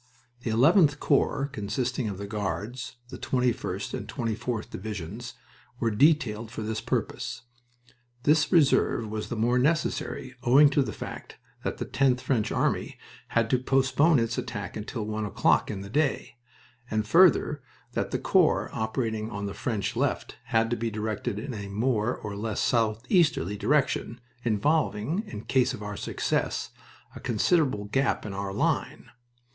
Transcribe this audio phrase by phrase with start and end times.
[0.39, 5.35] The 11th Corps, consisting of the Guards, the 21st and the 24th Divisions,
[5.79, 7.43] were detailed for this purpose.
[8.23, 12.97] This reserve was the more necessary owing to the fact that the Tenth French Army
[13.27, 16.39] had to postpone its attack until one o'clock in the day;
[16.89, 17.61] and further,
[17.93, 22.15] that the corps operating on the French left had to be directed in a more
[22.17, 26.71] or less southeasterly direction, involving, in case of our success,
[27.15, 29.05] a considerable gap in our line.